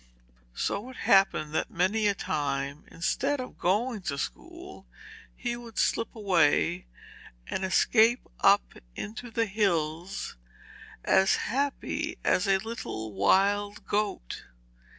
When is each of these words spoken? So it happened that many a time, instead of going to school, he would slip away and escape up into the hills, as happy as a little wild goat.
So 0.55 0.89
it 0.89 0.95
happened 0.95 1.53
that 1.53 1.69
many 1.69 2.07
a 2.07 2.15
time, 2.15 2.85
instead 2.87 3.39
of 3.39 3.59
going 3.59 4.01
to 4.09 4.17
school, 4.17 4.87
he 5.35 5.55
would 5.55 5.77
slip 5.77 6.15
away 6.15 6.87
and 7.45 7.63
escape 7.63 8.27
up 8.39 8.73
into 8.95 9.29
the 9.29 9.45
hills, 9.45 10.37
as 11.05 11.35
happy 11.35 12.17
as 12.23 12.47
a 12.47 12.57
little 12.57 13.13
wild 13.13 13.85
goat. 13.85 14.45